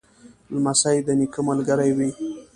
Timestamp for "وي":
1.97-2.09